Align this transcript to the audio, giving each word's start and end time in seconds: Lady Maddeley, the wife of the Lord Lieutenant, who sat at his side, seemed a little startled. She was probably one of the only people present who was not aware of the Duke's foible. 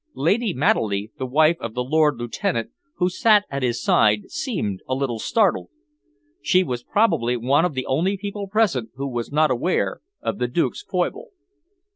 Lady 0.15 0.51
Maddeley, 0.51 1.11
the 1.19 1.27
wife 1.27 1.57
of 1.59 1.75
the 1.75 1.83
Lord 1.83 2.15
Lieutenant, 2.17 2.71
who 2.95 3.07
sat 3.07 3.45
at 3.51 3.61
his 3.61 3.83
side, 3.83 4.31
seemed 4.31 4.81
a 4.89 4.95
little 4.95 5.19
startled. 5.19 5.69
She 6.41 6.63
was 6.63 6.81
probably 6.81 7.37
one 7.37 7.65
of 7.65 7.75
the 7.75 7.85
only 7.85 8.17
people 8.17 8.47
present 8.47 8.89
who 8.95 9.07
was 9.07 9.31
not 9.31 9.51
aware 9.51 10.01
of 10.19 10.39
the 10.39 10.47
Duke's 10.47 10.81
foible. 10.81 11.27